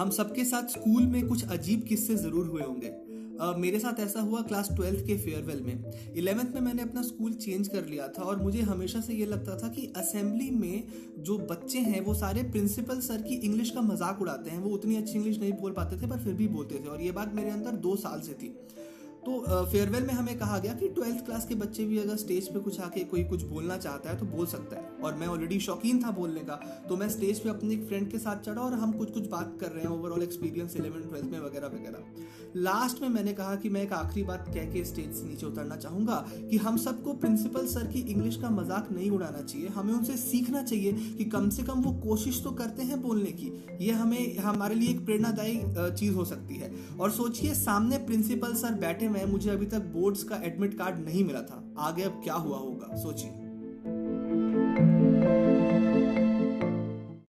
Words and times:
हम 0.00 0.10
सबके 0.10 0.44
साथ 0.44 0.68
स्कूल 0.70 1.06
में 1.06 1.26
कुछ 1.28 1.48
अजीब 1.50 1.82
किस्से 1.82 2.14
ज़रूर 2.16 2.46
हुए 2.46 2.62
होंगे। 2.62 2.92
Uh, 3.40 3.56
मेरे 3.56 3.78
साथ 3.78 4.00
ऐसा 4.00 4.20
हुआ 4.20 4.40
क्लास 4.42 4.68
ट्वेल्थ 4.76 5.04
के 5.06 5.16
फेयरवेल 5.16 5.60
में। 5.60 6.14
इलेवेंथ 6.16 6.54
में 6.54 6.60
मैंने 6.60 6.82
अपना 6.82 7.02
स्कूल 7.02 7.32
चेंज 7.34 7.68
कर 7.68 7.86
लिया 7.86 8.08
था 8.08 8.22
और 8.22 8.42
मुझे 8.42 8.60
हमेशा 8.60 9.00
से 9.00 9.14
ये 9.14 9.26
लगता 9.26 9.56
था 9.58 9.68
कि 9.68 9.86
असेंबली 9.96 10.50
में 10.50 10.84
जो 11.18 11.38
बच्चे 11.50 11.78
हैं 11.78 12.00
वो 12.00 12.14
सारे 12.14 12.42
प्रिंसिपल 12.50 13.00
सर 13.00 13.22
की 13.22 13.34
इंग्लिश 13.46 13.70
का 13.70 13.80
मज़ाक 13.82 14.20
उड़ाते 14.22 14.50
हैं। 14.50 14.58
वो 14.58 14.70
उतनी 14.70 14.96
अच्छी 14.96 15.18
इंग्लिश 15.18 15.38
नहीं 15.40 15.52
बोल 15.52 15.72
पाते 15.72 16.00
थे 16.02 16.10
पर 16.10 16.18
फिर 16.18 16.34
भी 16.34 16.48
बोलते 16.48 16.74
थे 16.74 16.88
और 16.88 17.02
ये 17.02 17.12
बात 17.12 17.34
मेरे 17.34 17.50
अंदर 17.50 17.76
दो 17.80 17.96
साल 17.98 18.20
से 18.20 18.32
थी। 18.32 18.54
तो 19.20 19.64
फेयरवेल 19.64 20.04
में 20.04 20.12
हमें 20.14 20.38
कहा 20.38 20.58
गया 20.58 20.72
कि 20.72 20.88
ट्वेल्थ 20.88 21.24
क्लास 21.24 21.46
के 21.46 21.54
बच्चे 21.54 21.84
भी 21.84 21.98
अगर 21.98 22.16
स्टेज 22.16 22.48
पे 22.48 22.60
कुछ 22.60 22.80
आके 22.80 23.00
कोई 23.06 23.24
कुछ 23.24 23.42
बोलना 23.46 23.76
चाहता 23.78 24.10
है 24.10 24.18
तो 24.18 24.26
बोल 24.26 24.46
सकता 24.46 24.76
है। 24.76 24.88
और 25.04 25.14
मैं 25.14 25.26
ऑलरेडी 25.26 25.58
शौकीन 25.60 26.02
था 26.04 26.10
बोलने 26.10 26.40
का 26.40 26.54
तो 26.88 26.96
मैं 26.96 27.08
स्टेज 27.08 27.40
पे 27.40 27.48
अपने 27.48 27.74
एक 27.74 27.86
फ्रेंड 27.88 28.10
के 28.10 28.18
साथ 28.18 28.40
चढ़ा 28.44 28.62
और 28.62 28.74
हम 28.74 28.92
कुछ 28.92 29.10
कुछ 29.10 29.26
बात 29.28 29.56
कर 29.60 29.70
रहे 29.70 29.84
हैं 29.84 29.90
ओवरऑल 29.90 30.22
एक्सपीरियंस 30.22 30.76
इलेवन 30.76 31.02
ट्वेल्थ 31.02 31.30
में 31.32 31.38
वगैरह 31.40 31.66
वगैरह। 31.68 32.58
लास्ट 32.58 33.02
में 33.02 33.08
मैंने 33.08 33.32
कहा 33.32 33.54
कि 33.56 33.68
मैं 33.68 33.82
एक 33.82 33.92
आखिरी 33.92 34.22
बात 34.26 34.48
कह 34.54 34.72
के 34.72 34.84
स्टेज 34.84 35.12
से 35.14 35.26
नीचे 35.26 35.46
उतरना 35.46 35.76
चाहूँगा 35.76 36.16
कि 36.40 36.56
हम 36.58 36.76
सबको 36.78 37.12
प्रिंसिपल 37.16 37.66
सर 37.66 37.86
की 37.86 38.00
इंग्लिश 38.12 38.36
का 38.36 38.50
मज़ाक 38.50 38.88
नहीं 38.92 39.10
उड़ाना 39.10 39.42
चाहिए। 39.42 39.68
हमें 39.70 39.92
उनसे 39.94 40.16
सीखना 40.18 40.62
चाहिए 40.62 40.92
कि 41.18 41.24
कम 41.26 41.48
से 41.50 41.62
कम 41.62 41.82
वो 41.82 41.92
कोशिश 42.00 42.42
तो 42.44 42.50
करते 42.52 42.82
हैं 42.82 43.00
बोलने 43.02 43.32
की। 43.32 43.52
ये 43.80 43.92
हमें, 43.92 44.36
हमारे 44.38 44.74
लिए 44.74 44.90
एक 44.90 45.04
प्रेरणादायी 45.04 45.60
चीज़ 45.90 46.14
हो 46.14 46.24
सकती 46.24 46.56
है। 46.56 46.72
और 47.00 47.10
सोचिए, 47.12 47.54
सामने 47.54 47.98
प्रिंसिपल 48.00 48.54
सर 48.54 48.74
बैठे 48.80 49.08
हुए 49.14 49.26
मुझे 49.26 49.50
अभी 49.50 49.66
तक 49.66 49.80
बोर्ड्स 49.80 50.24
का 50.24 50.36
एडमिट 50.36 50.78
कार्ड 50.78 50.98
नहीं 50.98 51.24
मिला 51.24 51.42
था। 51.42 51.74
आगे 51.78 52.02
अब 52.02 52.20
क्या 52.24 52.34
हुआ 52.34 52.58
होगा? 52.58 52.96
सोचिए। 52.96 53.49